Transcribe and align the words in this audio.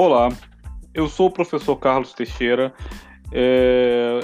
Olá, 0.00 0.28
eu 0.94 1.08
sou 1.08 1.26
o 1.26 1.30
professor 1.32 1.74
Carlos 1.74 2.12
Teixeira. 2.12 2.72
É, 3.32 4.20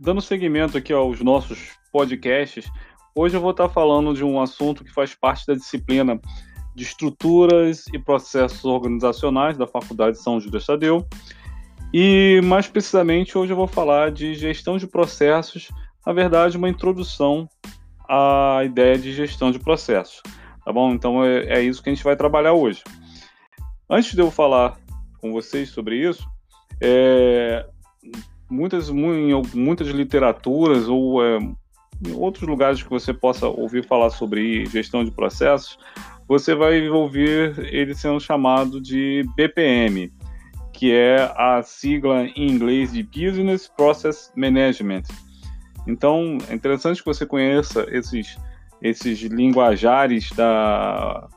dando 0.00 0.20
seguimento 0.20 0.76
aqui 0.76 0.92
aos 0.92 1.20
nossos 1.20 1.68
podcasts, 1.92 2.68
hoje 3.14 3.36
eu 3.36 3.40
vou 3.40 3.52
estar 3.52 3.68
falando 3.68 4.12
de 4.12 4.24
um 4.24 4.40
assunto 4.40 4.82
que 4.82 4.92
faz 4.92 5.14
parte 5.14 5.46
da 5.46 5.54
disciplina 5.54 6.20
de 6.74 6.82
estruturas 6.82 7.84
e 7.92 7.98
processos 8.00 8.64
organizacionais 8.64 9.56
da 9.56 9.68
Faculdade 9.68 10.18
São 10.18 10.40
Judas 10.40 10.66
Tadeu. 10.66 11.06
E 11.92 12.40
mais 12.42 12.66
precisamente, 12.66 13.38
hoje 13.38 13.52
eu 13.52 13.56
vou 13.56 13.68
falar 13.68 14.10
de 14.10 14.34
gestão 14.34 14.78
de 14.78 14.88
processos, 14.88 15.68
na 16.04 16.12
verdade, 16.12 16.56
uma 16.56 16.68
introdução 16.68 17.48
à 18.08 18.62
ideia 18.64 18.98
de 18.98 19.12
gestão 19.12 19.52
de 19.52 19.60
processos. 19.60 20.20
Tá 20.64 20.72
bom? 20.72 20.92
Então 20.92 21.24
é, 21.24 21.60
é 21.60 21.62
isso 21.62 21.80
que 21.80 21.88
a 21.88 21.94
gente 21.94 22.02
vai 22.02 22.16
trabalhar 22.16 22.54
hoje. 22.54 22.82
Antes 23.88 24.12
de 24.12 24.20
eu 24.20 24.28
falar 24.28 24.82
com 25.24 25.32
vocês 25.32 25.70
sobre 25.70 26.06
isso, 26.06 26.28
é, 26.78 27.64
muitas, 28.50 28.90
muitas 28.90 29.88
literaturas 29.88 30.86
ou 30.86 31.24
é, 31.24 31.38
em 31.38 32.12
outros 32.14 32.46
lugares 32.46 32.82
que 32.82 32.90
você 32.90 33.14
possa 33.14 33.48
ouvir 33.48 33.86
falar 33.86 34.10
sobre 34.10 34.66
gestão 34.66 35.02
de 35.02 35.10
processos, 35.10 35.78
você 36.28 36.54
vai 36.54 36.90
ouvir 36.90 37.58
ele 37.72 37.94
sendo 37.94 38.20
chamado 38.20 38.78
de 38.78 39.24
BPM, 39.34 40.12
que 40.74 40.92
é 40.92 41.32
a 41.34 41.62
sigla 41.62 42.24
em 42.36 42.50
inglês 42.50 42.92
de 42.92 43.02
Business 43.02 43.66
Process 43.66 44.30
Management. 44.36 45.04
Então, 45.86 46.36
é 46.50 46.54
interessante 46.54 46.98
que 46.98 47.06
você 47.06 47.24
conheça 47.24 47.86
esses, 47.88 48.36
esses 48.82 49.20
linguajares 49.22 50.30
da, 50.32 51.28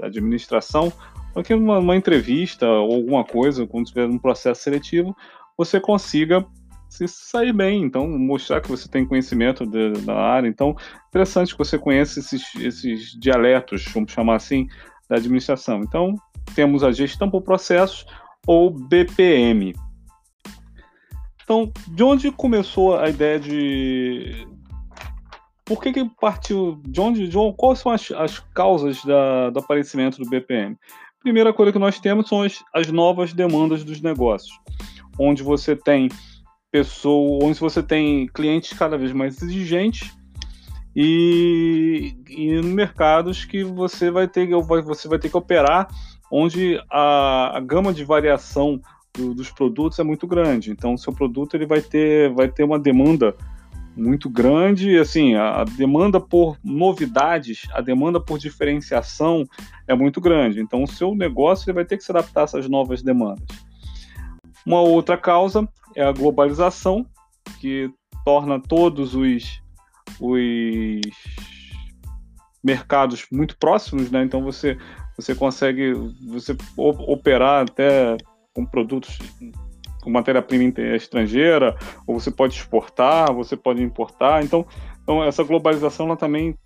da 0.00 0.06
administração, 0.08 0.92
porque 1.34 1.54
numa, 1.54 1.80
numa 1.80 1.96
entrevista 1.96 2.66
ou 2.66 2.94
alguma 2.94 3.24
coisa, 3.24 3.66
quando 3.66 3.86
estiver 3.86 4.08
num 4.08 4.18
processo 4.18 4.62
seletivo, 4.62 5.14
você 5.58 5.80
consiga 5.80 6.46
se 6.88 7.08
sair 7.08 7.52
bem, 7.52 7.82
então 7.82 8.08
mostrar 8.08 8.60
que 8.60 8.68
você 8.68 8.88
tem 8.88 9.04
conhecimento 9.04 9.66
de, 9.66 9.92
da 10.02 10.14
área. 10.14 10.46
Então, 10.46 10.76
interessante 11.08 11.52
que 11.52 11.58
você 11.58 11.76
conheça 11.76 12.20
esses, 12.20 12.54
esses 12.54 13.18
dialetos, 13.18 13.84
vamos 13.92 14.12
chamar 14.12 14.36
assim, 14.36 14.68
da 15.08 15.16
administração. 15.16 15.80
Então, 15.80 16.14
temos 16.54 16.84
a 16.84 16.92
gestão 16.92 17.28
por 17.28 17.42
processos 17.42 18.06
ou 18.46 18.70
BPM. 18.70 19.74
Então, 21.42 21.72
de 21.88 22.02
onde 22.02 22.30
começou 22.30 22.96
a 22.96 23.10
ideia 23.10 23.40
de 23.40 24.46
por 25.64 25.80
que, 25.82 25.92
que 25.92 26.04
partiu 26.20 26.80
de 26.86 27.00
onde, 27.00 27.26
de 27.26 27.38
onde 27.38 27.56
quais 27.56 27.78
são 27.78 27.90
as, 27.90 28.10
as 28.12 28.38
causas 28.38 29.02
da, 29.04 29.50
do 29.50 29.58
aparecimento 29.58 30.18
do 30.18 30.28
BPM? 30.28 30.76
Primeira 31.24 31.54
coisa 31.54 31.72
que 31.72 31.78
nós 31.78 31.98
temos 31.98 32.28
são 32.28 32.42
as, 32.42 32.62
as 32.70 32.88
novas 32.88 33.32
demandas 33.32 33.82
dos 33.82 34.02
negócios, 34.02 34.54
onde 35.18 35.42
você 35.42 35.74
tem 35.74 36.10
pessoa, 36.70 37.42
onde 37.42 37.58
você 37.58 37.82
tem 37.82 38.26
clientes 38.26 38.76
cada 38.76 38.98
vez 38.98 39.10
mais 39.10 39.42
exigentes 39.42 40.14
e, 40.94 42.14
e 42.28 42.60
mercados 42.60 43.46
que 43.46 43.64
você 43.64 44.10
vai 44.10 44.28
ter 44.28 44.46
você 44.84 45.08
vai 45.08 45.18
ter 45.18 45.30
que 45.30 45.36
operar 45.36 45.88
onde 46.30 46.78
a, 46.90 47.56
a 47.56 47.60
gama 47.60 47.94
de 47.94 48.04
variação 48.04 48.78
do, 49.16 49.34
dos 49.34 49.50
produtos 49.50 49.98
é 49.98 50.02
muito 50.02 50.26
grande. 50.26 50.70
Então, 50.72 50.92
o 50.92 50.98
seu 50.98 51.12
produto 51.12 51.54
ele 51.54 51.64
vai 51.64 51.80
ter 51.80 52.34
vai 52.34 52.48
ter 52.48 52.64
uma 52.64 52.78
demanda 52.78 53.34
muito 53.96 54.28
grande, 54.28 54.98
assim, 54.98 55.34
a, 55.34 55.64
demanda 55.64 56.20
por 56.20 56.58
novidades, 56.64 57.62
a 57.72 57.80
demanda 57.80 58.20
por 58.20 58.38
diferenciação 58.38 59.44
é 59.86 59.94
muito 59.94 60.20
grande. 60.20 60.60
Então, 60.60 60.82
o 60.82 60.88
seu 60.88 61.14
negócio 61.14 61.72
vai 61.72 61.84
ter 61.84 61.96
que 61.96 62.04
se 62.04 62.10
adaptar 62.10 62.42
a 62.42 62.44
essas 62.44 62.68
novas 62.68 63.02
demandas. 63.02 63.44
Uma 64.66 64.80
outra 64.80 65.16
causa 65.16 65.68
é 65.94 66.02
a 66.02 66.12
globalização, 66.12 67.06
que 67.60 67.90
torna 68.24 68.58
todos 68.58 69.14
os, 69.14 69.62
os 70.20 71.00
mercados 72.62 73.26
muito 73.30 73.56
próximos, 73.58 74.10
né? 74.10 74.24
Então 74.24 74.42
você 74.42 74.78
você 75.16 75.34
consegue 75.34 75.92
você 76.26 76.56
operar 76.76 77.62
até 77.62 78.16
com 78.52 78.64
produtos 78.64 79.18
matéria-prima 80.10 80.72
estrangeira, 80.96 81.76
ou 82.06 82.18
você 82.18 82.30
pode 82.30 82.54
exportar, 82.54 83.32
você 83.32 83.56
pode 83.56 83.82
importar. 83.82 84.44
Então, 84.44 84.66
então 85.02 85.22
essa 85.22 85.42
globalização 85.42 86.06
ela 86.06 86.16
também 86.16 86.56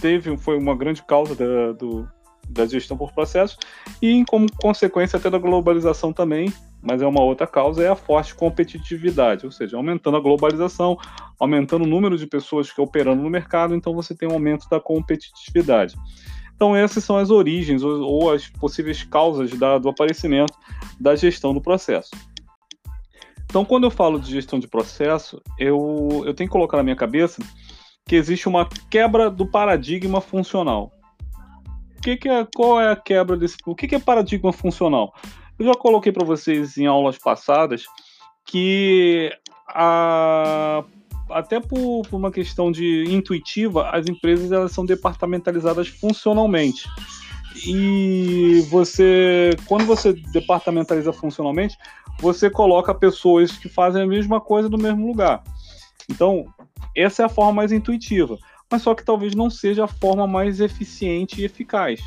teve 0.00 0.36
foi 0.36 0.58
uma 0.58 0.76
grande 0.76 1.02
causa 1.02 1.34
da, 1.34 1.72
do, 1.72 2.08
da 2.48 2.66
gestão 2.66 2.96
por 2.96 3.12
processo 3.12 3.56
e 4.02 4.24
como 4.28 4.46
consequência 4.60 5.16
até 5.16 5.30
da 5.30 5.38
globalização 5.38 6.12
também 6.12 6.52
mas 6.86 7.02
é 7.02 7.06
uma 7.06 7.20
outra 7.20 7.46
causa, 7.48 7.82
é 7.82 7.88
a 7.88 7.96
forte 7.96 8.32
competitividade, 8.34 9.44
ou 9.44 9.50
seja, 9.50 9.76
aumentando 9.76 10.16
a 10.16 10.20
globalização, 10.20 10.96
aumentando 11.38 11.84
o 11.84 11.88
número 11.88 12.16
de 12.16 12.26
pessoas 12.28 12.70
que 12.70 12.80
operando 12.80 13.22
no 13.22 13.28
mercado, 13.28 13.74
então 13.74 13.92
você 13.92 14.14
tem 14.14 14.28
um 14.28 14.34
aumento 14.34 14.68
da 14.70 14.78
competitividade. 14.78 15.96
Então 16.54 16.76
essas 16.76 17.02
são 17.02 17.16
as 17.16 17.28
origens 17.28 17.82
ou, 17.82 18.00
ou 18.00 18.32
as 18.32 18.46
possíveis 18.46 19.02
causas 19.02 19.50
da, 19.58 19.78
do 19.78 19.88
aparecimento 19.88 20.54
da 20.98 21.16
gestão 21.16 21.52
do 21.52 21.60
processo. 21.60 22.10
Então 23.46 23.64
quando 23.64 23.84
eu 23.84 23.90
falo 23.90 24.20
de 24.20 24.30
gestão 24.30 24.58
de 24.58 24.68
processo, 24.68 25.40
eu, 25.58 26.22
eu 26.26 26.34
tenho 26.34 26.48
que 26.48 26.52
colocar 26.52 26.76
na 26.76 26.82
minha 26.82 26.96
cabeça 26.96 27.42
que 28.06 28.14
existe 28.14 28.48
uma 28.48 28.68
quebra 28.90 29.30
do 29.30 29.46
paradigma 29.46 30.20
funcional. 30.20 30.92
O 31.98 32.02
que, 32.02 32.16
que 32.16 32.28
é, 32.28 32.46
qual 32.54 32.80
é 32.80 32.90
a 32.90 32.96
quebra 32.96 33.36
desse? 33.36 33.56
O 33.66 33.74
que, 33.74 33.88
que 33.88 33.96
é 33.96 33.98
paradigma 33.98 34.52
funcional? 34.52 35.12
Eu 35.58 35.66
já 35.66 35.74
coloquei 35.74 36.12
para 36.12 36.24
vocês 36.24 36.76
em 36.76 36.86
aulas 36.86 37.18
passadas 37.18 37.84
que 38.44 39.32
a, 39.68 40.84
até 41.30 41.58
por, 41.58 42.02
por, 42.08 42.16
uma 42.16 42.30
questão 42.30 42.70
de 42.70 43.04
intuitiva, 43.08 43.90
as 43.90 44.06
empresas 44.06 44.52
elas 44.52 44.72
são 44.72 44.84
departamentalizadas 44.84 45.88
funcionalmente. 45.88 46.88
E 47.64 48.66
você, 48.68 49.50
quando 49.66 49.86
você 49.86 50.12
departamentaliza 50.12 51.12
funcionalmente, 51.12 51.76
você 52.20 52.50
coloca 52.50 52.94
pessoas 52.94 53.52
que 53.52 53.68
fazem 53.68 54.02
a 54.02 54.06
mesma 54.06 54.40
coisa 54.40 54.68
no 54.68 54.78
mesmo 54.78 55.06
lugar. 55.06 55.42
Então, 56.10 56.46
essa 56.94 57.22
é 57.22 57.26
a 57.26 57.30
forma 57.30 57.52
mais 57.52 57.72
intuitiva, 57.72 58.36
mas 58.70 58.82
só 58.82 58.94
que 58.94 59.04
talvez 59.04 59.34
não 59.34 59.50
seja 59.50 59.84
a 59.84 59.88
forma 59.88 60.26
mais 60.26 60.60
eficiente 60.60 61.40
e 61.40 61.44
eficaz. 61.44 62.00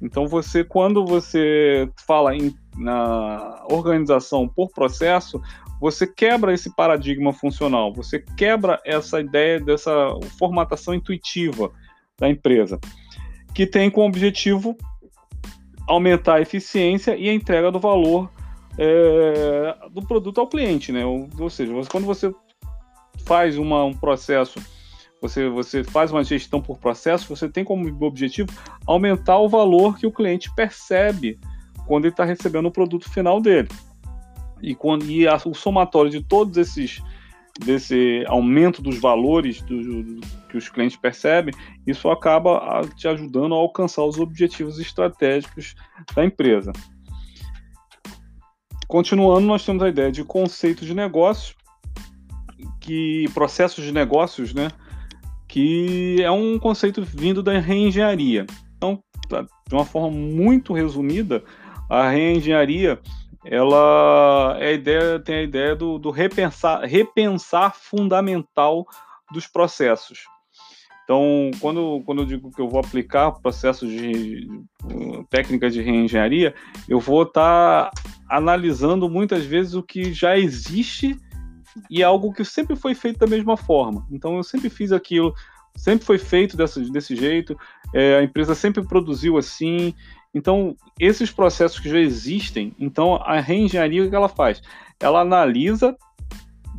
Então, 0.00 0.26
você, 0.26 0.64
quando 0.64 1.04
você 1.04 1.88
fala 2.06 2.34
em 2.34 2.54
na 2.76 3.64
organização 3.68 4.48
por 4.48 4.70
processo, 4.70 5.40
você 5.80 6.06
quebra 6.06 6.54
esse 6.54 6.74
paradigma 6.74 7.32
funcional, 7.32 7.92
você 7.92 8.18
quebra 8.18 8.80
essa 8.84 9.20
ideia 9.20 9.60
dessa 9.60 10.08
formatação 10.38 10.94
intuitiva 10.94 11.70
da 12.18 12.28
empresa, 12.28 12.78
que 13.54 13.66
tem 13.66 13.90
como 13.90 14.06
objetivo 14.06 14.76
aumentar 15.86 16.36
a 16.36 16.40
eficiência 16.40 17.16
e 17.16 17.28
a 17.28 17.34
entrega 17.34 17.70
do 17.70 17.78
valor 17.78 18.30
é, 18.78 19.76
do 19.90 20.02
produto 20.02 20.40
ao 20.40 20.46
cliente, 20.46 20.92
né? 20.92 21.04
Ou, 21.04 21.28
ou 21.38 21.50
seja, 21.50 21.72
você, 21.72 21.88
quando 21.90 22.06
você 22.06 22.34
faz 23.24 23.58
uma, 23.58 23.84
um 23.84 23.94
processo, 23.94 24.60
você, 25.20 25.48
você 25.48 25.84
faz 25.84 26.10
uma 26.10 26.24
gestão 26.24 26.60
por 26.60 26.78
processo, 26.78 27.34
você 27.34 27.48
tem 27.48 27.64
como 27.64 27.86
objetivo 28.04 28.50
aumentar 28.86 29.38
o 29.38 29.48
valor 29.48 29.98
que 29.98 30.06
o 30.06 30.12
cliente 30.12 30.52
percebe 30.54 31.38
quando 31.86 32.04
ele 32.04 32.12
está 32.12 32.24
recebendo 32.24 32.66
o 32.66 32.72
produto 32.72 33.10
final 33.10 33.40
dele. 33.40 33.68
E, 34.62 34.74
quando, 34.74 35.04
e 35.04 35.26
a, 35.26 35.36
o 35.44 35.54
somatório 35.54 36.10
de 36.10 36.22
todos 36.22 36.56
esses 36.56 37.02
desse 37.60 38.24
aumento 38.26 38.80
dos 38.80 38.98
valores 38.98 39.60
do, 39.62 40.02
do, 40.02 40.20
que 40.48 40.56
os 40.56 40.68
clientes 40.68 40.96
percebem, 40.96 41.54
isso 41.86 42.10
acaba 42.10 42.82
te 42.96 43.06
ajudando 43.08 43.54
a 43.54 43.58
alcançar 43.58 44.04
os 44.04 44.18
objetivos 44.18 44.78
estratégicos 44.78 45.74
da 46.14 46.24
empresa. 46.24 46.72
Continuando, 48.86 49.46
nós 49.46 49.64
temos 49.64 49.82
a 49.82 49.88
ideia 49.88 50.12
de 50.12 50.24
conceito 50.24 50.84
de 50.84 50.94
negócios, 50.94 51.56
que 52.80 53.26
processos 53.32 53.84
de 53.84 53.92
negócios, 53.92 54.52
né, 54.52 54.68
que 55.48 56.22
é 56.22 56.30
um 56.30 56.58
conceito 56.58 57.02
vindo 57.02 57.42
da 57.42 57.58
reengenharia. 57.58 58.46
Então, 58.76 59.02
de 59.68 59.74
uma 59.74 59.84
forma 59.84 60.10
muito 60.10 60.72
resumida, 60.72 61.42
a 61.88 62.08
reengenharia 62.08 63.00
ela 63.44 64.56
é 64.60 64.68
a 64.68 64.72
ideia, 64.72 65.20
tem 65.20 65.36
a 65.36 65.42
ideia 65.42 65.76
do, 65.76 65.98
do 65.98 66.10
repensar, 66.10 66.82
repensar 66.84 67.74
fundamental 67.74 68.86
dos 69.32 69.46
processos. 69.46 70.20
Então, 71.04 71.50
quando, 71.60 72.00
quando 72.06 72.22
eu 72.22 72.26
digo 72.26 72.50
que 72.52 72.60
eu 72.60 72.68
vou 72.68 72.80
aplicar 72.80 73.32
processos 73.32 73.90
de 73.90 74.48
técnicas 75.28 75.74
de 75.74 75.82
reengenharia, 75.82 76.54
eu 76.88 77.00
vou 77.00 77.24
estar 77.24 77.90
tá 77.90 78.02
analisando 78.30 79.10
muitas 79.10 79.44
vezes 79.44 79.74
o 79.74 79.82
que 79.82 80.12
já 80.12 80.38
existe 80.38 81.16
e 81.90 82.02
algo 82.02 82.32
que 82.32 82.44
sempre 82.44 82.76
foi 82.76 82.94
feito 82.94 83.18
da 83.18 83.26
mesma 83.26 83.56
forma. 83.56 84.06
Então, 84.10 84.36
eu 84.36 84.44
sempre 84.44 84.70
fiz 84.70 84.92
aquilo, 84.92 85.34
sempre 85.76 86.06
foi 86.06 86.18
feito 86.18 86.56
desse, 86.56 86.90
desse 86.90 87.16
jeito, 87.16 87.58
é, 87.92 88.18
a 88.18 88.22
empresa 88.22 88.54
sempre 88.54 88.86
produziu 88.86 89.36
assim, 89.36 89.94
Então, 90.34 90.76
esses 90.98 91.30
processos 91.30 91.78
que 91.78 91.90
já 91.90 91.98
existem, 91.98 92.74
então 92.78 93.16
a 93.16 93.38
reengenharia 93.40 94.04
o 94.04 94.08
que 94.08 94.16
ela 94.16 94.28
faz? 94.28 94.62
Ela 94.98 95.20
analisa 95.20 95.96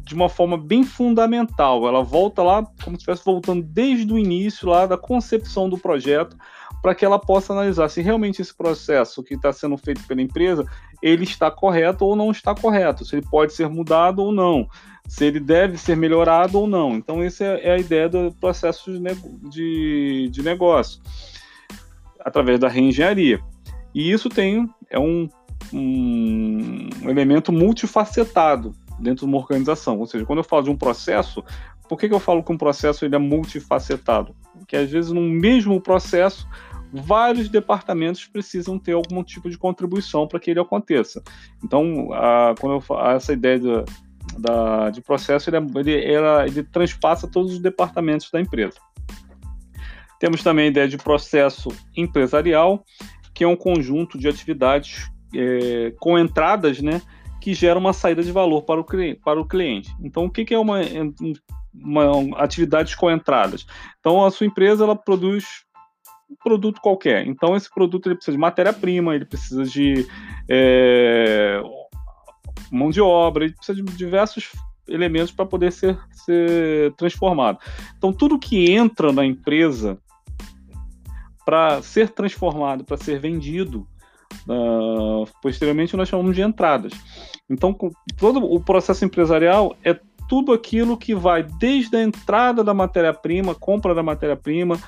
de 0.03 0.15
uma 0.15 0.27
forma 0.27 0.57
bem 0.57 0.83
fundamental. 0.83 1.87
Ela 1.87 2.03
volta 2.03 2.43
lá 2.43 2.63
como 2.83 2.95
se 2.95 3.01
estivesse 3.01 3.23
voltando 3.23 3.63
desde 3.63 4.11
o 4.11 4.19
início 4.19 4.67
lá 4.67 4.85
da 4.85 4.97
concepção 4.97 5.69
do 5.69 5.77
projeto 5.77 6.35
para 6.81 6.93
que 6.93 7.05
ela 7.05 7.17
possa 7.17 7.53
analisar 7.53 7.87
se 7.89 8.01
realmente 8.01 8.41
esse 8.41 8.53
processo 8.53 9.23
que 9.23 9.35
está 9.35 9.53
sendo 9.53 9.77
feito 9.77 10.05
pela 10.05 10.21
empresa 10.21 10.65
ele 11.01 11.23
está 11.23 11.49
correto 11.49 12.05
ou 12.05 12.15
não 12.15 12.31
está 12.31 12.55
correto, 12.55 13.05
se 13.05 13.15
ele 13.15 13.25
pode 13.29 13.53
ser 13.53 13.69
mudado 13.69 14.19
ou 14.19 14.31
não, 14.31 14.67
se 15.07 15.25
ele 15.25 15.39
deve 15.39 15.77
ser 15.77 15.97
melhorado 15.97 16.59
ou 16.59 16.67
não. 16.67 16.95
Então, 16.95 17.21
essa 17.21 17.43
é, 17.43 17.67
é 17.67 17.71
a 17.73 17.77
ideia 17.77 18.07
do 18.07 18.33
processo 18.39 18.91
de, 18.91 18.99
de, 19.49 20.29
de 20.29 20.41
negócio, 20.41 21.01
através 22.23 22.59
da 22.59 22.67
reengenharia. 22.67 23.39
E 23.93 24.11
isso 24.11 24.29
tem 24.29 24.69
é 24.89 24.99
um, 24.99 25.29
um 25.71 26.89
elemento 27.09 27.51
multifacetado 27.51 28.73
dentro 28.99 29.25
de 29.25 29.31
uma 29.31 29.37
organização. 29.37 29.99
Ou 29.99 30.07
seja, 30.07 30.25
quando 30.25 30.39
eu 30.39 30.43
falo 30.43 30.63
de 30.63 30.69
um 30.69 30.77
processo, 30.77 31.43
por 31.87 31.97
que, 31.97 32.07
que 32.07 32.13
eu 32.13 32.19
falo 32.19 32.43
que 32.43 32.51
um 32.51 32.57
processo 32.57 33.05
ele 33.05 33.15
é 33.15 33.19
multifacetado? 33.19 34.35
Porque 34.57 34.75
às 34.75 34.89
vezes 34.89 35.11
no 35.11 35.21
mesmo 35.21 35.79
processo 35.79 36.47
vários 36.93 37.49
departamentos 37.49 38.25
precisam 38.25 38.77
ter 38.77 38.93
algum 38.93 39.23
tipo 39.23 39.49
de 39.49 39.57
contribuição 39.57 40.27
para 40.27 40.39
que 40.39 40.51
ele 40.51 40.59
aconteça. 40.59 41.23
Então, 41.63 42.13
a, 42.13 42.53
quando 42.59 42.73
eu 42.75 42.81
falo, 42.81 43.09
essa 43.09 43.33
ideia 43.33 43.59
de, 43.59 43.67
da, 44.37 44.91
de 44.91 45.01
processo, 45.01 45.49
ele, 45.49 45.57
é, 45.57 45.79
ele, 45.79 46.13
ela, 46.13 46.45
ele 46.45 46.63
transpassa 46.63 47.27
todos 47.27 47.53
os 47.53 47.59
departamentos 47.59 48.29
da 48.31 48.39
empresa. 48.39 48.77
Temos 50.23 50.41
também 50.41 50.67
a 50.67 50.69
ideia 50.69 50.87
de 50.87 50.97
processo 50.97 51.67
empresarial, 51.97 52.85
que 53.33 53.43
é 53.43 53.47
um 53.47 53.57
conjunto 53.57 54.17
de 54.17 54.29
atividades 54.29 55.11
é, 55.35 55.93
com 55.99 56.17
entradas, 56.17 56.81
né, 56.81 57.01
que 57.41 57.53
gera 57.53 57.77
uma 57.77 57.91
saída 57.91 58.23
de 58.23 58.31
valor 58.31 58.61
para 58.61 58.79
o, 58.79 58.85
para 59.21 59.41
o 59.41 59.45
cliente. 59.45 59.93
Então, 60.01 60.23
o 60.23 60.29
que, 60.29 60.45
que 60.45 60.53
é 60.53 60.57
uma, 60.57 60.79
uma 61.73 62.41
atividades 62.41 62.95
com 62.95 63.11
entradas? 63.11 63.65
Então, 63.99 64.23
a 64.23 64.31
sua 64.31 64.47
empresa 64.47 64.85
ela 64.85 64.95
produz 64.95 65.65
produto 66.41 66.79
qualquer. 66.79 67.27
Então, 67.27 67.53
esse 67.53 67.69
produto 67.69 68.07
ele 68.07 68.15
precisa 68.15 68.37
de 68.37 68.41
matéria-prima, 68.41 69.13
ele 69.13 69.25
precisa 69.25 69.65
de 69.65 70.07
é, 70.49 71.61
mão 72.71 72.91
de 72.91 73.01
obra, 73.01 73.43
ele 73.43 73.55
precisa 73.55 73.75
de 73.75 73.83
diversos 73.97 74.53
elementos 74.87 75.33
para 75.33 75.45
poder 75.45 75.73
ser, 75.73 75.99
ser 76.11 76.93
transformado. 76.93 77.59
Então, 77.97 78.13
tudo 78.13 78.39
que 78.39 78.71
entra 78.71 79.11
na 79.11 79.25
empresa 79.25 79.99
para 81.45 81.81
ser 81.81 82.09
transformado, 82.09 82.83
para 82.83 82.97
ser 82.97 83.19
vendido, 83.19 83.87
uh, 84.47 85.27
posteriormente 85.41 85.95
nós 85.95 86.09
chamamos 86.09 86.35
de 86.35 86.41
entradas. 86.41 86.93
Então, 87.49 87.75
todo 88.17 88.43
o 88.43 88.59
processo 88.59 89.03
empresarial 89.05 89.75
é 89.83 89.99
tudo 90.27 90.53
aquilo 90.53 90.97
que 90.97 91.13
vai 91.13 91.43
desde 91.43 91.95
a 91.97 92.01
entrada 92.01 92.63
da 92.63 92.73
matéria-prima, 92.73 93.53
compra 93.53 93.93
da 93.93 94.01
matéria-prima, 94.01 94.79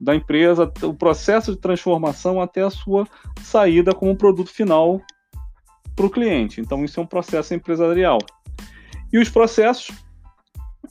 da 0.00 0.14
empresa, 0.14 0.72
o 0.82 0.94
processo 0.94 1.52
de 1.52 1.60
transformação 1.60 2.40
até 2.40 2.62
a 2.62 2.70
sua 2.70 3.06
saída 3.42 3.94
como 3.94 4.16
produto 4.16 4.50
final 4.50 5.00
para 5.94 6.06
o 6.06 6.10
cliente. 6.10 6.60
Então, 6.60 6.84
isso 6.84 6.98
é 6.98 7.02
um 7.02 7.06
processo 7.06 7.54
empresarial. 7.54 8.18
E 9.12 9.18
os 9.18 9.28
processos, 9.28 9.94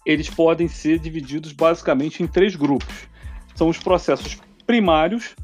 eles 0.05 0.29
podem 0.29 0.67
ser 0.67 0.99
divididos 0.99 1.51
basicamente 1.51 2.23
em 2.23 2.27
três 2.27 2.55
grupos. 2.55 3.07
São 3.55 3.69
os 3.69 3.77
processos 3.77 4.39
primários, 4.65 5.35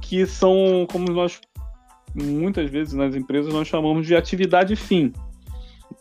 que 0.00 0.26
são, 0.26 0.86
como 0.90 1.10
nós 1.10 1.40
muitas 2.14 2.70
vezes 2.70 2.92
nas 2.92 3.14
empresas 3.14 3.52
nós 3.52 3.68
chamamos 3.68 4.06
de 4.06 4.14
atividade 4.14 4.76
fim. 4.76 5.12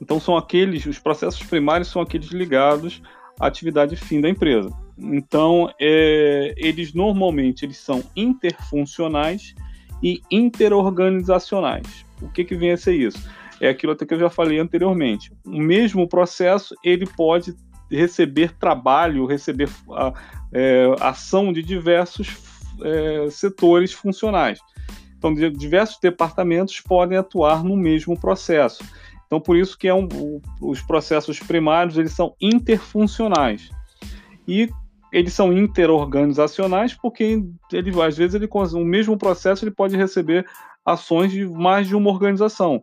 Então 0.02 0.20
são 0.20 0.36
aqueles, 0.36 0.86
os 0.86 1.00
processos 1.00 1.44
primários 1.44 1.88
são 1.90 2.02
aqueles 2.02 2.30
ligados 2.30 3.02
à 3.40 3.48
atividade 3.48 3.96
fim 3.96 4.20
da 4.20 4.30
empresa. 4.30 4.70
Então, 4.98 5.72
é, 5.80 6.54
eles 6.58 6.94
normalmente 6.94 7.66
eles 7.66 7.78
são 7.78 8.04
interfuncionais 8.16 9.56
e 10.04 10.22
interorganizacionais. 10.30 12.06
O 12.22 12.30
que, 12.30 12.44
que 12.44 12.56
vem 12.56 12.72
a 12.72 12.78
ser 12.78 12.96
isso? 12.96 13.30
É 13.60 13.70
aquilo 13.70 13.94
até 13.94 14.06
que 14.06 14.14
eu 14.14 14.20
já 14.20 14.30
falei 14.30 14.60
anteriormente. 14.60 15.32
O 15.46 15.58
mesmo 15.58 16.08
processo 16.08 16.76
ele 16.84 17.06
pode 17.06 17.56
receber 17.90 18.54
trabalho, 18.58 19.26
receber 19.26 19.70
a, 19.92 20.14
é, 20.54 20.86
ação 21.00 21.52
de 21.52 21.62
diversos 21.62 22.51
é, 22.84 23.30
setores 23.30 23.94
funcionais. 23.94 24.60
Então, 25.18 25.34
diversos 25.34 26.00
departamentos 26.00 26.80
podem 26.82 27.18
atuar 27.18 27.64
no 27.64 27.78
mesmo 27.78 28.20
processo. 28.20 28.84
Então, 29.28 29.40
por 29.40 29.56
isso 29.56 29.78
que 29.78 29.88
é 29.88 29.94
um, 29.94 30.08
os 30.60 30.82
processos 30.82 31.40
primários 31.40 31.98
eles 31.98 32.12
são 32.12 32.36
interfuncionais. 32.42 33.70
E 34.48 34.70
eles 35.12 35.34
são 35.34 35.54
interorganizacionais 35.54 36.94
porque 36.94 37.44
ele, 37.72 38.02
às 38.02 38.18
vezes 38.18 38.34
ele, 38.34 38.50
o 38.52 38.86
mesmo 38.86 39.18
processo 39.18 39.64
ele 39.64 39.72
pode 39.72 39.96
receber 39.96 40.46
ações 40.86 41.32
de 41.32 41.46
mais 41.46 41.88
de 41.88 41.96
uma 41.96 42.10
organização. 42.10 42.82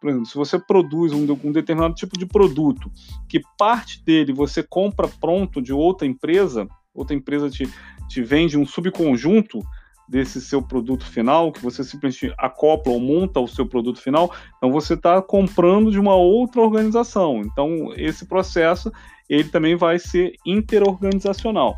Por 0.00 0.10
exemplo, 0.10 0.26
se 0.26 0.36
você 0.36 0.58
produz 0.58 1.12
um, 1.12 1.26
um 1.42 1.52
determinado 1.52 1.94
tipo 1.94 2.16
de 2.16 2.26
produto, 2.26 2.90
que 3.28 3.40
parte 3.56 4.02
dele 4.04 4.32
você 4.32 4.62
compra 4.62 5.08
pronto 5.08 5.60
de 5.60 5.72
outra 5.72 6.06
empresa, 6.06 6.68
outra 6.94 7.16
empresa 7.16 7.50
te, 7.50 7.68
te 8.08 8.22
vende 8.22 8.58
um 8.58 8.66
subconjunto 8.66 9.60
desse 10.08 10.40
seu 10.40 10.62
produto 10.62 11.04
final, 11.04 11.52
que 11.52 11.62
você 11.62 11.84
simplesmente 11.84 12.34
acopla 12.38 12.92
ou 12.92 12.98
monta 12.98 13.38
o 13.40 13.46
seu 13.46 13.66
produto 13.66 14.00
final, 14.00 14.34
então 14.56 14.72
você 14.72 14.94
está 14.94 15.20
comprando 15.20 15.90
de 15.92 16.00
uma 16.00 16.14
outra 16.14 16.62
organização. 16.62 17.42
Então, 17.42 17.92
esse 17.94 18.24
processo 18.24 18.90
ele 19.28 19.44
também 19.44 19.76
vai 19.76 19.98
ser 19.98 20.32
interorganizacional. 20.46 21.76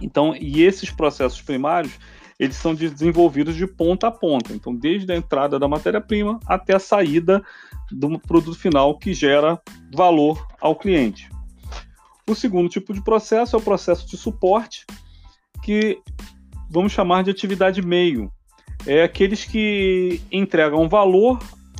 Então, 0.00 0.36
e 0.36 0.62
esses 0.62 0.90
processos 0.90 1.40
primários, 1.40 1.98
eles 2.38 2.56
são 2.56 2.74
desenvolvidos 2.74 3.54
de 3.54 3.66
ponta 3.66 4.08
a 4.08 4.10
ponta. 4.10 4.52
Então, 4.52 4.74
desde 4.74 5.10
a 5.12 5.16
entrada 5.16 5.58
da 5.58 5.68
matéria-prima 5.68 6.40
até 6.46 6.74
a 6.74 6.80
saída 6.80 7.42
do 7.90 8.18
produto 8.18 8.58
final 8.58 8.98
que 8.98 9.14
gera 9.14 9.60
valor 9.94 10.46
ao 10.60 10.74
cliente. 10.76 11.30
O 12.28 12.34
segundo 12.34 12.68
tipo 12.68 12.92
de 12.92 13.02
processo 13.02 13.56
é 13.56 13.58
o 13.58 13.62
processo 13.62 14.06
de 14.06 14.16
suporte, 14.16 14.84
que 15.62 16.00
vamos 16.70 16.92
chamar 16.92 17.22
de 17.22 17.30
atividade 17.30 17.80
meio. 17.82 18.30
É 18.86 19.04
aqueles 19.04 19.44
que 19.44 20.20
entregam 20.30 20.88
valor 20.88 21.38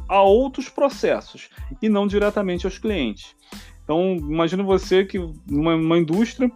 a 0.09 0.23
outros 0.23 0.69
processos 0.69 1.49
e 1.81 1.89
não 1.89 2.07
diretamente 2.07 2.67
aos 2.67 2.79
clientes. 2.79 3.35
Então, 3.83 4.17
imagine 4.17 4.63
você 4.63 5.05
que 5.05 5.19
numa 5.47 5.99
indústria 5.99 6.51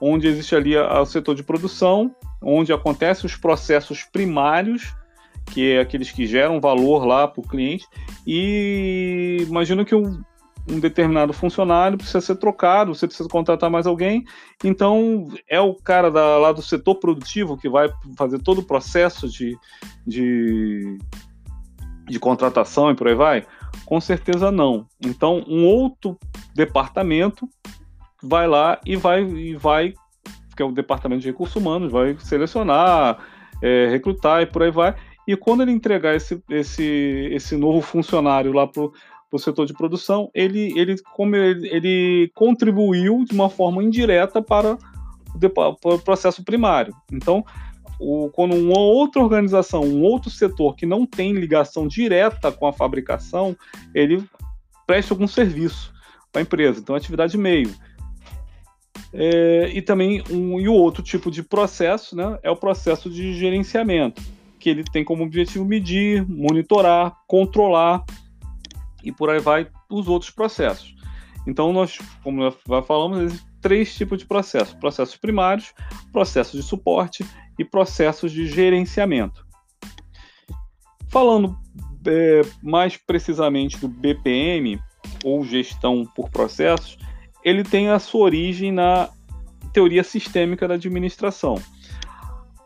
onde 0.00 0.26
existe 0.26 0.54
ali 0.54 0.76
o 0.76 1.06
setor 1.06 1.34
de 1.34 1.42
produção, 1.42 2.14
onde 2.42 2.72
acontecem 2.72 3.26
os 3.26 3.36
processos 3.36 4.02
primários, 4.04 4.94
que 5.52 5.72
é 5.72 5.80
aqueles 5.80 6.10
que 6.10 6.26
geram 6.26 6.60
valor 6.60 7.04
lá 7.04 7.28
para 7.28 7.40
o 7.40 7.46
cliente, 7.46 7.86
e 8.26 9.38
imagina 9.48 9.84
que 9.84 9.94
um, 9.94 10.22
um 10.68 10.80
determinado 10.80 11.32
funcionário 11.32 11.98
precisa 11.98 12.20
ser 12.20 12.36
trocado, 12.36 12.94
você 12.94 13.06
precisa 13.06 13.28
contratar 13.28 13.70
mais 13.70 13.86
alguém, 13.86 14.24
então 14.62 15.28
é 15.48 15.60
o 15.60 15.74
cara 15.74 16.10
da, 16.10 16.38
lá 16.38 16.52
do 16.52 16.62
setor 16.62 16.96
produtivo 16.96 17.56
que 17.56 17.68
vai 17.68 17.90
fazer 18.16 18.38
todo 18.38 18.58
o 18.58 18.64
processo 18.64 19.28
de, 19.28 19.56
de, 20.06 20.98
de 22.06 22.18
contratação 22.18 22.90
e 22.90 22.94
por 22.94 23.08
aí 23.08 23.14
vai? 23.14 23.46
Com 23.84 24.00
certeza 24.00 24.50
não. 24.50 24.86
Então, 25.04 25.44
um 25.46 25.66
outro 25.66 26.18
departamento 26.54 27.48
vai 28.22 28.46
lá 28.46 28.80
e 28.86 28.96
vai, 28.96 29.22
e 29.22 29.54
vai 29.54 29.94
que 30.54 30.62
é 30.62 30.64
o 30.64 30.72
departamento 30.72 31.22
de 31.22 31.28
recursos 31.28 31.56
humanos, 31.56 31.92
vai 31.92 32.16
selecionar, 32.18 33.18
é, 33.60 33.88
recrutar 33.88 34.42
e 34.42 34.46
por 34.46 34.62
aí 34.62 34.70
vai. 34.70 34.94
E 35.26 35.36
quando 35.36 35.62
ele 35.62 35.72
entregar 35.72 36.14
esse, 36.14 36.42
esse, 36.50 37.28
esse 37.32 37.56
novo 37.56 37.80
funcionário 37.80 38.52
lá 38.52 38.66
para 38.66 38.82
o 39.34 39.38
setor 39.38 39.66
de 39.66 39.74
produção, 39.74 40.30
ele, 40.32 40.72
ele, 40.78 40.96
como 41.12 41.34
ele, 41.34 41.68
ele 41.68 42.30
contribuiu 42.34 43.24
de 43.24 43.34
uma 43.34 43.50
forma 43.50 43.82
indireta 43.82 44.40
para 44.40 44.78
o, 45.82 45.98
processo 45.98 46.44
primário. 46.44 46.94
Então, 47.12 47.44
o, 47.98 48.30
quando 48.30 48.54
uma 48.54 48.78
outra 48.78 49.20
organização, 49.20 49.82
um 49.82 50.02
outro 50.02 50.30
setor 50.30 50.76
que 50.76 50.86
não 50.86 51.04
tem 51.04 51.32
ligação 51.32 51.88
direta 51.88 52.52
com 52.52 52.66
a 52.66 52.72
fabricação, 52.72 53.56
ele 53.92 54.22
presta 54.86 55.12
algum 55.12 55.26
serviço 55.26 55.92
para 56.30 56.40
a 56.40 56.42
empresa. 56.42 56.78
Então, 56.78 56.94
atividade 56.94 57.36
meio. 57.36 57.74
É, 59.12 59.70
e 59.74 59.82
também 59.82 60.22
um 60.30 60.60
e 60.60 60.68
o 60.68 60.74
outro 60.74 61.02
tipo 61.02 61.28
de 61.28 61.42
processo, 61.42 62.14
né, 62.14 62.38
é 62.42 62.50
o 62.50 62.56
processo 62.56 63.10
de 63.10 63.34
gerenciamento, 63.34 64.22
que 64.60 64.70
ele 64.70 64.84
tem 64.84 65.04
como 65.04 65.24
objetivo 65.24 65.64
medir, 65.64 66.24
monitorar, 66.28 67.16
controlar 67.26 68.04
e 69.04 69.12
por 69.12 69.30
aí 69.30 69.40
vai 69.40 69.68
os 69.90 70.08
outros 70.08 70.30
processos. 70.30 70.94
Então 71.46 71.72
nós, 71.72 71.98
como 72.22 72.42
já 72.42 72.82
falamos, 72.82 73.18
existem 73.20 73.48
três 73.60 73.94
tipos 73.94 74.18
de 74.18 74.26
processos: 74.26 74.74
processos 74.74 75.16
primários, 75.16 75.72
processos 76.12 76.60
de 76.60 76.66
suporte 76.66 77.24
e 77.58 77.64
processos 77.64 78.32
de 78.32 78.46
gerenciamento. 78.46 79.44
Falando 81.08 81.56
é, 82.06 82.42
mais 82.62 82.96
precisamente 82.96 83.78
do 83.78 83.88
BPM, 83.88 84.80
ou 85.24 85.44
gestão 85.44 86.04
por 86.14 86.30
processos, 86.30 86.98
ele 87.42 87.64
tem 87.64 87.88
a 87.88 87.98
sua 87.98 88.22
origem 88.22 88.70
na 88.70 89.08
teoria 89.72 90.04
sistêmica 90.04 90.68
da 90.68 90.74
administração. 90.74 91.60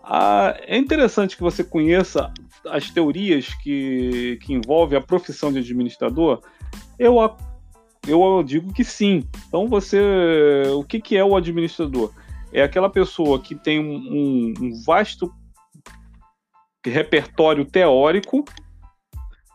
Ah, 0.03 0.57
é 0.63 0.77
interessante 0.77 1.37
que 1.37 1.43
você 1.43 1.63
conheça 1.63 2.33
as 2.71 2.91
teorias 2.91 3.55
que, 3.63 4.39
que 4.43 4.53
envolvem 4.53 4.99
a 4.99 5.03
profissão 5.03 5.53
de 5.53 5.59
administrador. 5.59 6.41
Eu, 6.99 7.17
eu 8.07 8.43
digo 8.43 8.73
que 8.73 8.85
sim. 8.85 9.25
Então 9.47 9.69
você, 9.69 10.01
o 10.75 10.85
que, 10.85 11.01
que 11.01 11.17
é 11.17 11.25
o 11.25 11.37
administrador? 11.37 12.13
É 12.53 12.63
aquela 12.63 12.89
pessoa 12.89 13.39
que 13.39 13.55
tem 13.55 13.79
um, 13.79 14.55
um, 14.59 14.83
vasto 14.85 15.33
repertório 16.85 17.65
teórico 17.65 18.45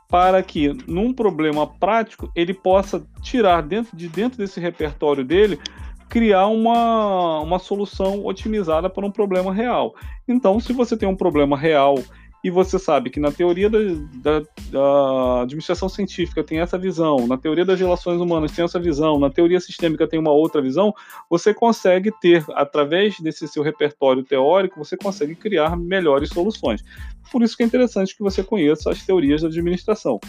para 0.07 0.43
que, 0.43 0.71
num 0.87 1.11
problema 1.11 1.65
prático, 1.65 2.31
ele 2.35 2.53
possa 2.53 3.03
tirar 3.21 3.61
dentro 3.61 3.97
de 3.97 4.07
dentro 4.07 4.37
desse 4.37 4.59
repertório 4.59 5.25
dele, 5.25 5.59
criar 6.07 6.45
uma, 6.45 7.39
uma 7.39 7.57
solução 7.57 8.23
otimizada 8.23 8.87
para 8.87 9.03
um 9.03 9.11
problema 9.11 9.51
real. 9.51 9.95
Então, 10.27 10.59
se 10.59 10.71
você 10.71 10.95
tem 10.95 11.09
um 11.09 11.15
problema 11.15 11.57
real 11.57 11.95
e 12.43 12.49
você 12.49 12.77
sabe 12.77 13.09
que 13.09 13.19
na 13.19 13.31
teoria 13.31 13.69
da, 13.69 13.79
da, 14.15 14.39
da, 14.69 15.41
administração 15.43 15.87
científica 15.87 16.43
tem 16.43 16.59
essa 16.59 16.77
visão, 16.77 17.25
na 17.25 17.37
teoria 17.37 17.63
das 17.63 17.79
relações 17.79 18.19
humanas 18.19 18.51
tem 18.51 18.65
essa 18.65 18.79
visão, 18.79 19.17
na 19.17 19.29
teoria 19.29 19.59
sistêmica 19.59 20.07
tem 20.07 20.19
uma 20.19 20.31
outra 20.31 20.61
visão, 20.61 20.93
você 21.29 21.53
consegue 21.53 22.11
ter, 22.19 22.43
através 22.53 23.17
desse 23.19 23.47
seu 23.47 23.63
repertório 23.63 24.23
teórico, 24.23 24.83
você 24.83 24.97
consegue 24.97 25.35
criar 25.35 25.77
melhores 25.77 26.29
soluções. 26.29 26.83
Por 27.31 27.41
isso 27.41 27.55
que 27.55 27.63
é 27.63 27.65
interessante 27.65 28.15
que 28.15 28.21
você 28.21 28.43
conheça 28.43 28.91
as 28.91 29.05
teorias 29.05 29.41
da 29.41 29.47
administração. 29.47 30.19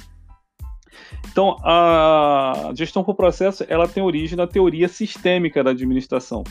Então, 1.31 1.57
a 1.65 2.71
gestão 2.77 3.03
por 3.03 3.17
processo 3.17 3.65
ela 3.69 3.89
tem 3.89 4.03
origem 4.03 4.37
na 4.37 4.47
teoria 4.47 4.89
sistêmica 4.89 5.65
da 5.65 5.71
administração. 5.71 6.45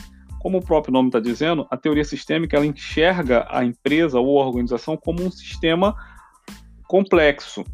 Como 0.44 0.58
o 0.58 0.62
próprio 0.62 0.92
nome 0.92 1.08
está 1.08 1.18
dizendo, 1.18 1.66
a 1.70 1.76
teoria 1.78 2.04
sistêmica 2.04 2.54
ela 2.54 2.66
enxerga 2.66 3.46
a 3.48 3.64
empresa 3.64 4.20
ou 4.20 4.38
a 4.42 4.46
organização 4.46 4.94
como 4.94 5.22
um 5.22 5.30
sistema 5.30 5.96
complexo. 6.86 7.64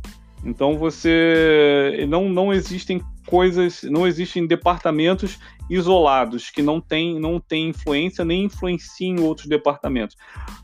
Então 0.44 0.78
você 0.78 2.06
não, 2.08 2.28
não 2.28 2.52
existem 2.52 3.02
coisas, 3.26 3.82
não 3.82 4.06
existem 4.06 4.46
departamentos 4.46 5.36
isolados 5.68 6.48
que 6.48 6.62
não 6.62 6.80
têm 6.80 7.18
não 7.18 7.40
tem 7.40 7.70
influência 7.70 8.24
nem 8.24 8.44
influenciam 8.44 9.24
outros 9.24 9.48
departamentos. 9.48 10.16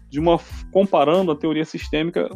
De 0.08 0.20
uma 0.20 0.38
comparando 0.70 1.32
a 1.32 1.36
teoria 1.36 1.64
sistêmica 1.64 2.30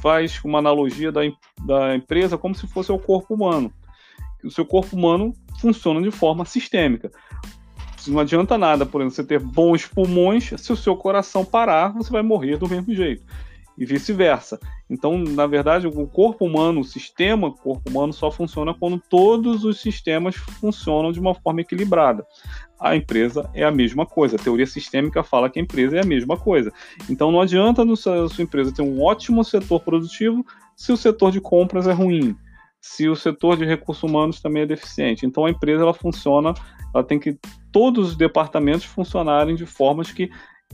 faz 0.00 0.40
uma 0.44 0.58
analogia 0.58 1.12
da, 1.12 1.20
da 1.64 1.94
empresa 1.94 2.36
como 2.36 2.56
se 2.56 2.66
fosse 2.66 2.90
o 2.90 2.98
corpo 2.98 3.34
humano. 3.34 3.72
O 4.42 4.50
seu 4.50 4.66
corpo 4.66 4.96
humano 4.96 5.32
funciona 5.60 6.02
de 6.02 6.10
forma 6.10 6.44
sistêmica 6.44 7.08
não 8.10 8.20
adianta 8.20 8.58
nada, 8.58 8.86
por 8.86 9.00
exemplo, 9.00 9.16
você 9.16 9.24
ter 9.24 9.38
bons 9.38 9.86
pulmões, 9.86 10.52
se 10.56 10.72
o 10.72 10.76
seu 10.76 10.96
coração 10.96 11.44
parar, 11.44 11.92
você 11.92 12.10
vai 12.10 12.22
morrer 12.22 12.56
do 12.56 12.68
mesmo 12.68 12.94
jeito. 12.94 13.22
E 13.78 13.86
vice-versa. 13.86 14.60
Então, 14.88 15.16
na 15.16 15.46
verdade, 15.46 15.86
o 15.86 16.06
corpo 16.06 16.44
humano, 16.44 16.80
o 16.80 16.84
sistema 16.84 17.50
corpo 17.50 17.88
humano 17.88 18.12
só 18.12 18.30
funciona 18.30 18.74
quando 18.74 19.02
todos 19.08 19.64
os 19.64 19.80
sistemas 19.80 20.36
funcionam 20.36 21.10
de 21.10 21.18
uma 21.18 21.34
forma 21.34 21.62
equilibrada. 21.62 22.26
A 22.78 22.94
empresa 22.94 23.48
é 23.54 23.64
a 23.64 23.70
mesma 23.70 24.04
coisa. 24.04 24.36
A 24.36 24.38
teoria 24.38 24.66
sistêmica 24.66 25.22
fala 25.22 25.48
que 25.48 25.58
a 25.58 25.62
empresa 25.62 25.96
é 25.96 26.00
a 26.02 26.06
mesma 26.06 26.36
coisa. 26.36 26.70
Então, 27.08 27.32
não 27.32 27.40
adianta 27.40 27.82
a 27.82 27.96
sua 27.96 28.28
empresa 28.44 28.74
ter 28.74 28.82
um 28.82 29.00
ótimo 29.00 29.42
setor 29.42 29.80
produtivo 29.80 30.44
se 30.76 30.92
o 30.92 30.96
setor 30.96 31.32
de 31.32 31.40
compras 31.40 31.86
é 31.86 31.92
ruim 31.92 32.36
se 32.82 33.08
o 33.08 33.14
setor 33.14 33.56
de 33.56 33.64
recursos 33.64 34.02
humanos 34.02 34.40
também 34.40 34.64
é 34.64 34.66
deficiente. 34.66 35.24
Então 35.24 35.46
a 35.46 35.50
empresa 35.50 35.84
ela 35.84 35.94
funciona, 35.94 36.52
ela 36.92 37.04
tem 37.04 37.18
que 37.18 37.38
todos 37.70 38.08
os 38.10 38.16
departamentos 38.16 38.84
funcionarem 38.84 39.54
de 39.54 39.64
formas 39.64 40.10
que 40.10 40.28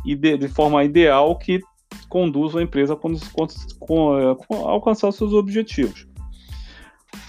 de, 0.05 0.49
forma 0.49 0.83
ideal 0.83 1.37
que 1.37 1.61
conduzam 2.09 2.61
a 2.61 2.63
empresa 2.65 2.95
a, 2.95 4.57
alcançar 4.71 5.13
seus 5.13 5.35
objetivos. 5.35 6.07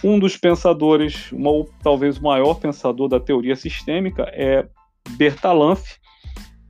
Um 0.03 0.17
dos 0.17 0.37
pensadores, 0.37 1.29
uma, 1.33 1.65
talvez 1.83 2.17
o 2.17 2.23
maior 2.23 2.53
pensador 2.55 3.09
da 3.09 3.19
teoria 3.19 3.55
sistêmica 3.55 4.23
é 4.33 4.65
Bertalanffy, 5.11 5.97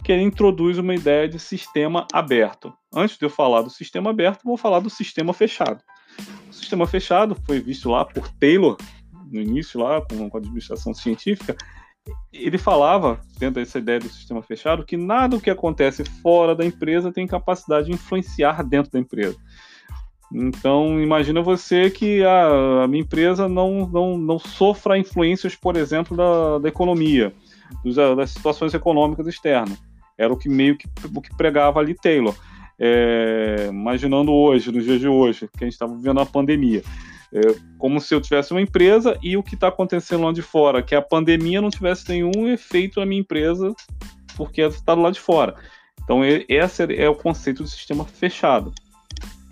que 0.04 0.12
ele 0.12 0.24
introduz 0.24 0.80
uma 0.80 0.96
ideia 0.96 1.28
de 1.28 1.38
sistema 1.38 2.08
aberto. 2.12 2.74
Antes 2.92 3.18
de 3.18 3.26
eu 3.26 3.30
falar 3.30 3.62
do 3.62 3.70
sistema 3.70 4.10
aberto, 4.10 4.44
vou 4.44 4.58
falar 4.58 4.80
do 4.80 4.90
sistema 4.90 5.34
fechado. 5.34 5.84
O 6.50 6.54
sistema 6.54 6.88
fechado 6.88 7.36
foi 7.46 7.60
visto 7.60 7.90
lá 7.90 8.06
por 8.06 8.28
Taylor, 8.34 8.78
no 9.32 9.42
início, 9.42 9.80
lá 9.80 10.02
com, 10.02 10.30
a 10.34 10.38
administração 10.38 10.94
científica. 10.94 11.56
Ele 12.34 12.58
falava, 12.58 13.22
dentro 13.38 13.62
dessa 13.62 13.78
ideia 13.78 14.00
do 14.00 14.10
sistema 14.10 14.42
fechado, 14.42 14.86
que 14.86 14.98
nada 14.98 15.36
o 15.36 15.42
que 15.42 15.50
acontece 15.50 16.04
fora 16.04 16.56
da 16.56 16.66
empresa 16.66 17.12
tem 17.12 17.28
capacidade 17.28 17.88
de 17.88 17.94
influenciar 17.94 18.64
dentro 18.64 18.92
da 18.92 19.00
empresa. 19.00 19.38
Então, 20.32 21.02
imagina 21.02 21.42
você 21.42 21.90
que 21.90 22.24
a, 22.24 22.84
a 22.84 22.88
minha 22.88 23.02
empresa 23.02 23.48
não, 23.48 23.88
não, 23.88 24.18
não 24.18 24.38
sofra 24.38 24.98
influências, 24.98 25.56
por 25.56 25.76
exemplo, 25.76 26.16
da, 26.16 26.60
da 26.60 26.70
economia, 26.70 27.34
dos, 27.84 27.96
das 27.96 28.32
situações 28.32 28.74
econômicas 28.74 29.28
externas. 29.28 29.78
Era 30.18 30.32
o 30.32 30.38
que 30.38 30.50
meio 30.50 30.78
que, 30.78 30.88
o 31.14 31.22
que 31.22 31.36
pregava 31.36 31.80
ali 31.80 31.96
Taylor 31.96 32.36
é, 32.80 33.68
imaginando 33.70 34.32
hoje, 34.32 34.72
nos 34.72 34.86
dias 34.86 35.00
de 35.00 35.08
hoje, 35.08 35.50
que 35.58 35.64
a 35.64 35.68
gente 35.68 35.74
estava 35.74 35.96
vivendo 35.96 36.20
a 36.22 36.26
pandemia. 36.26 36.82
É, 37.32 37.42
como 37.78 38.00
se 38.00 38.16
eu 38.16 38.22
tivesse 38.22 38.52
uma 38.52 38.62
empresa 38.62 39.18
e 39.22 39.38
o 39.38 39.44
que 39.44 39.54
está 39.54 39.68
acontecendo 39.68 40.24
lá 40.24 40.32
de 40.32 40.42
fora, 40.42 40.82
que 40.82 40.96
a 40.96 41.02
pandemia 41.02 41.62
não 41.62 41.70
tivesse 41.70 42.10
nenhum 42.10 42.48
efeito 42.48 43.00
na 43.00 43.06
minha 43.06 43.22
empresa, 43.22 43.74
porque 44.36 44.62
está 44.62 44.94
lado 44.94 45.14
de 45.14 45.20
fora. 45.20 45.56
Então, 46.04 46.22
esse 46.26 46.96
é 46.96 47.08
o 47.08 47.14
conceito 47.14 47.62
do 47.62 47.70
sistema 47.70 48.06
fechado. 48.06 48.74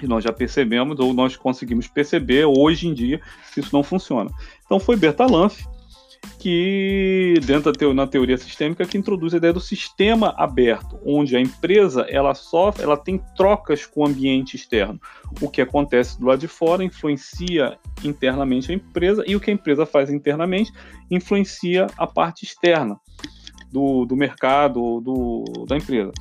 E 0.02 0.08
nós 0.08 0.24
já 0.24 0.32
percebemos, 0.32 1.00
ou 1.00 1.14
nós 1.14 1.36
conseguimos 1.36 1.88
perceber 1.88 2.46
hoje 2.46 2.88
em 2.88 2.94
dia, 2.94 3.22
que 3.54 3.60
isso 3.60 3.70
não 3.74 3.84
funciona. 3.84 4.32
Então, 4.66 4.80
foi 4.80 4.96
Bertalanffy 4.96 5.66
que 6.40 7.36
dentro 7.46 7.72
da 7.72 7.94
na 7.94 8.08
teoria 8.08 8.38
sistêmica 8.38 8.86
que 8.86 8.98
introduz 8.98 9.34
a 9.34 9.38
ideia 9.38 9.54
do 9.54 9.60
sistema 9.60 10.34
aberto, 10.38 11.00
onde 11.06 11.36
a 11.36 11.40
empresa 11.40 12.06
ela 12.10 12.34
sofre, 12.34 12.84
ela 12.84 12.98
tem 12.98 13.22
trocas 13.36 13.86
com 13.86 14.02
o 14.02 14.06
ambiente 14.06 14.56
externo. 14.56 15.00
O 15.42 15.50
que 15.50 15.62
acontece 15.62 16.20
do 16.20 16.28
lado 16.28 16.40
de 16.40 16.48
fora 16.48 16.84
influencia 16.84 17.78
internamente 18.04 18.72
a 18.72 18.76
empresa 18.76 19.24
e 19.26 19.36
o 19.36 19.40
que 19.40 19.50
a 19.50 19.54
empresa 19.54 19.86
faz 19.86 20.10
internamente 20.10 20.72
influencia 21.10 21.88
a 21.98 22.06
parte 22.06 22.46
externa 22.46 23.00
do, 23.72 24.06
do 24.06 24.16
mercado 24.16 25.02
do, 25.02 25.66
da 25.68 25.78
empresa. 25.78 26.12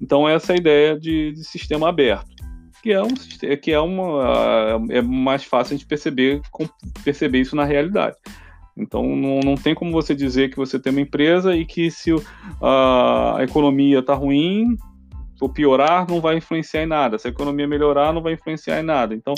Então 0.00 0.28
essa 0.28 0.52
é 0.52 0.56
a 0.56 0.58
ideia 0.58 0.98
de, 0.98 1.32
de 1.32 1.44
sistema 1.44 1.88
aberto 1.88 2.40
que 2.82 2.92
é, 2.92 3.02
um, 3.02 3.14
que 3.62 3.72
é 3.72 3.78
uma 3.78 4.80
é 4.88 5.02
mais 5.02 5.44
fácil 5.44 5.74
a 5.74 5.76
gente 5.76 5.86
perceber 5.86 6.40
perceber 7.04 7.40
isso 7.40 7.54
na 7.54 7.64
realidade. 7.64 8.16
Então 8.76 9.04
não, 9.16 9.40
não 9.40 9.54
tem 9.54 9.74
como 9.74 9.92
você 9.92 10.14
dizer 10.14 10.50
que 10.50 10.56
você 10.56 10.78
tem 10.78 10.90
uma 10.90 11.00
empresa 11.00 11.54
e 11.54 11.66
que 11.66 11.90
se 11.90 12.10
a 12.62 13.38
economia 13.40 13.98
está 13.98 14.14
ruim 14.14 14.76
ou 15.40 15.48
piorar, 15.48 16.06
não 16.08 16.20
vai 16.20 16.36
influenciar 16.36 16.82
em 16.82 16.86
nada. 16.86 17.18
Se 17.18 17.26
a 17.26 17.30
economia 17.30 17.66
melhorar, 17.66 18.12
não 18.12 18.22
vai 18.22 18.34
influenciar 18.34 18.80
em 18.80 18.84
nada. 18.84 19.14
Então 19.14 19.34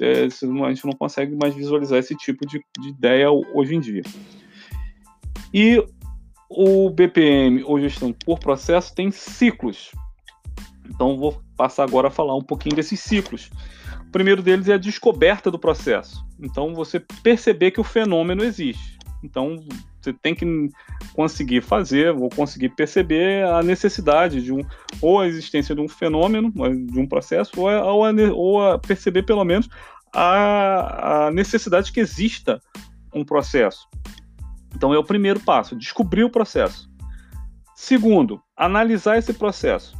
a 0.00 0.68
gente 0.68 0.84
não 0.84 0.92
consegue 0.92 1.36
mais 1.36 1.54
visualizar 1.54 1.98
esse 1.98 2.16
tipo 2.16 2.46
de, 2.46 2.62
de 2.80 2.88
ideia 2.88 3.30
hoje 3.30 3.74
em 3.74 3.80
dia. 3.80 4.02
E 5.52 5.84
o 6.48 6.90
BPM, 6.90 7.62
ou 7.64 7.80
gestão 7.80 8.12
por 8.12 8.38
processo, 8.38 8.94
tem 8.94 9.10
ciclos. 9.10 9.92
Então 10.88 11.16
vou 11.16 11.40
passar 11.56 11.84
agora 11.84 12.08
a 12.08 12.10
falar 12.10 12.36
um 12.36 12.42
pouquinho 12.42 12.76
desses 12.76 13.00
ciclos. 13.00 13.50
Primeiro 14.14 14.44
deles 14.44 14.68
é 14.68 14.74
a 14.74 14.78
descoberta 14.78 15.50
do 15.50 15.58
processo. 15.58 16.24
Então, 16.40 16.72
você 16.72 17.00
perceber 17.00 17.72
que 17.72 17.80
o 17.80 17.84
fenômeno 17.84 18.44
existe. 18.44 18.96
Então, 19.24 19.56
você 20.00 20.12
tem 20.12 20.36
que 20.36 20.46
conseguir 21.14 21.60
fazer, 21.62 22.14
ou 22.14 22.28
conseguir 22.28 22.68
perceber 22.68 23.44
a 23.44 23.60
necessidade 23.60 24.40
de 24.40 24.52
um, 24.52 24.60
ou 25.02 25.18
a 25.18 25.26
existência 25.26 25.74
de 25.74 25.80
um 25.80 25.88
fenômeno, 25.88 26.52
de 26.52 26.96
um 26.96 27.08
processo, 27.08 27.60
ou 27.60 27.68
a, 27.68 27.92
ou 27.92 28.04
a, 28.04 28.12
ou 28.32 28.64
a 28.64 28.78
perceber 28.78 29.24
pelo 29.24 29.44
menos 29.44 29.68
a, 30.14 31.26
a 31.26 31.30
necessidade 31.32 31.90
que 31.90 31.98
exista 31.98 32.60
um 33.12 33.24
processo. 33.24 33.88
Então, 34.76 34.94
é 34.94 34.98
o 34.98 35.02
primeiro 35.02 35.40
passo, 35.40 35.74
descobrir 35.74 36.22
o 36.22 36.30
processo. 36.30 36.88
Segundo, 37.74 38.40
analisar 38.56 39.18
esse 39.18 39.34
processo, 39.34 39.92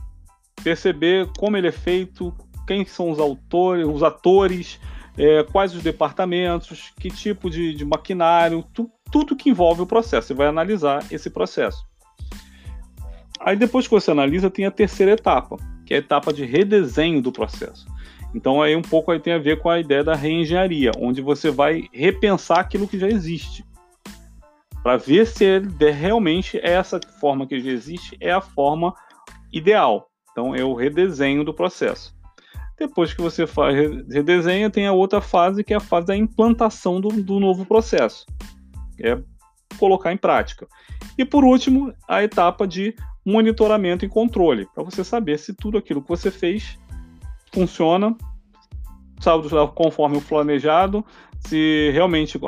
perceber 0.62 1.28
como 1.36 1.56
ele 1.56 1.66
é 1.66 1.72
feito, 1.72 2.32
quem 2.66 2.84
são 2.84 3.10
os 3.10 3.18
autores, 3.18 3.86
os 3.86 4.02
atores, 4.02 4.80
é, 5.16 5.42
quais 5.44 5.74
os 5.74 5.82
departamentos, 5.82 6.92
que 6.98 7.10
tipo 7.10 7.48
de, 7.48 7.74
de 7.74 7.84
maquinário, 7.84 8.64
tu, 8.72 8.90
tudo 9.10 9.36
que 9.36 9.50
envolve 9.50 9.82
o 9.82 9.86
processo. 9.86 10.28
Você 10.28 10.34
vai 10.34 10.46
analisar 10.46 11.04
esse 11.10 11.30
processo. 11.30 11.84
Aí 13.40 13.56
depois 13.56 13.86
que 13.86 13.94
você 13.94 14.10
analisa, 14.10 14.50
tem 14.50 14.64
a 14.64 14.70
terceira 14.70 15.12
etapa, 15.12 15.56
que 15.84 15.92
é 15.92 15.98
a 15.98 16.00
etapa 16.00 16.32
de 16.32 16.44
redesenho 16.44 17.20
do 17.20 17.30
processo. 17.30 17.86
Então 18.34 18.60
aí 18.60 18.74
um 18.74 18.82
pouco 18.82 19.12
aí 19.12 19.20
tem 19.20 19.32
a 19.32 19.38
ver 19.38 19.60
com 19.60 19.70
a 19.70 19.78
ideia 19.78 20.02
da 20.02 20.14
reengenharia, 20.14 20.90
onde 20.98 21.22
você 21.22 21.50
vai 21.50 21.84
repensar 21.92 22.58
aquilo 22.58 22.88
que 22.88 22.98
já 22.98 23.08
existe. 23.08 23.64
Para 24.82 24.96
ver 24.96 25.26
se 25.26 25.44
ele, 25.44 25.90
realmente 25.90 26.58
essa 26.62 27.00
forma 27.20 27.46
que 27.46 27.60
já 27.60 27.70
existe 27.70 28.16
é 28.20 28.32
a 28.32 28.40
forma 28.40 28.94
ideal. 29.52 30.08
Então 30.32 30.54
é 30.54 30.64
o 30.64 30.74
redesenho 30.74 31.44
do 31.44 31.54
processo. 31.54 32.13
Depois 32.86 33.14
que 33.14 33.22
você 33.22 33.46
faz 33.46 33.74
redesenha, 34.10 34.68
tem 34.68 34.86
a 34.86 34.92
outra 34.92 35.18
fase 35.18 35.64
que 35.64 35.72
é 35.72 35.76
a 35.76 35.80
fase 35.80 36.06
da 36.06 36.14
implantação 36.14 37.00
do, 37.00 37.08
do 37.08 37.40
novo 37.40 37.64
processo. 37.64 38.26
É 39.00 39.18
colocar 39.78 40.12
em 40.12 40.18
prática. 40.18 40.68
E 41.16 41.24
por 41.24 41.44
último, 41.44 41.94
a 42.06 42.22
etapa 42.22 42.66
de 42.66 42.94
monitoramento 43.24 44.04
e 44.04 44.08
controle, 44.08 44.68
para 44.74 44.84
você 44.84 45.02
saber 45.02 45.38
se 45.38 45.54
tudo 45.54 45.78
aquilo 45.78 46.02
que 46.02 46.08
você 46.08 46.30
fez 46.30 46.78
funciona 47.54 48.14
conforme 49.74 50.18
o 50.18 50.20
planejado, 50.20 51.02
se 51.40 51.90
realmente 51.90 52.38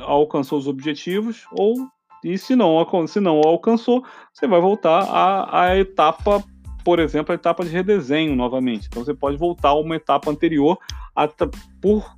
alcançou 0.00 0.58
os 0.58 0.68
objetivos 0.68 1.46
ou 1.50 1.74
e 2.22 2.36
se 2.36 2.54
não, 2.54 2.84
se 3.06 3.20
não 3.20 3.40
alcançou, 3.42 4.04
você 4.34 4.46
vai 4.46 4.60
voltar 4.60 5.04
à, 5.04 5.62
à 5.62 5.78
etapa, 5.78 6.44
por 6.88 7.00
exemplo, 7.00 7.32
a 7.32 7.34
etapa 7.34 7.66
de 7.66 7.70
redesenho 7.70 8.34
novamente. 8.34 8.86
Então 8.86 9.04
você 9.04 9.12
pode 9.12 9.36
voltar 9.36 9.68
a 9.68 9.74
uma 9.74 9.96
etapa 9.96 10.30
anterior 10.30 10.78
a, 11.14 11.28
por 11.82 12.16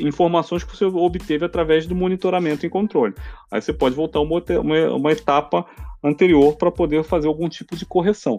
informações 0.00 0.64
que 0.64 0.76
você 0.76 0.84
obteve 0.84 1.44
através 1.44 1.86
do 1.86 1.94
monitoramento 1.94 2.66
e 2.66 2.68
controle. 2.68 3.14
Aí 3.52 3.62
você 3.62 3.72
pode 3.72 3.94
voltar 3.94 4.18
uma, 4.18 4.42
uma, 4.60 4.94
uma 4.96 5.12
etapa 5.12 5.64
anterior 6.02 6.56
para 6.56 6.72
poder 6.72 7.04
fazer 7.04 7.28
algum 7.28 7.48
tipo 7.48 7.76
de 7.76 7.86
correção. 7.86 8.36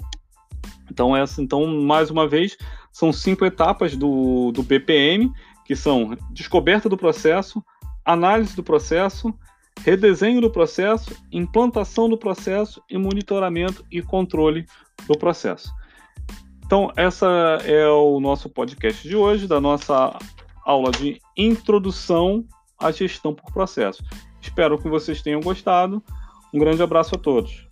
Então, 0.91 1.15
essa, 1.15 1.41
então, 1.41 1.65
mais 1.65 2.11
uma 2.11 2.27
vez, 2.27 2.57
são 2.91 3.13
cinco 3.13 3.45
etapas 3.45 3.95
do, 3.95 4.51
do 4.51 4.61
BPM, 4.61 5.31
que 5.63 5.73
são 5.73 6.17
descoberta 6.31 6.89
do 6.89 6.97
processo, 6.97 7.63
análise 8.03 8.53
do 8.57 8.61
processo, 8.61 9.33
redesenho 9.85 10.41
do 10.41 10.49
processo, 10.49 11.15
implantação 11.31 12.09
do 12.09 12.17
processo 12.17 12.83
e 12.89 12.97
monitoramento 12.97 13.85
e 13.89 14.01
controle 14.01 14.65
do 15.07 15.17
processo. 15.17 15.71
Então, 16.65 16.91
essa 16.95 17.27
é 17.63 17.87
o 17.87 18.19
nosso 18.19 18.49
podcast 18.49 19.07
de 19.07 19.15
hoje, 19.15 19.47
da 19.47 19.61
nossa 19.61 20.17
aula 20.65 20.91
de 20.91 21.19
introdução 21.37 22.43
à 22.79 22.91
gestão 22.91 23.33
por 23.33 23.53
processo. 23.53 24.03
Espero 24.41 24.77
que 24.77 24.89
vocês 24.89 25.21
tenham 25.21 25.41
gostado. 25.41 26.01
Um 26.53 26.59
grande 26.59 26.81
abraço 26.81 27.15
a 27.15 27.17
todos. 27.17 27.64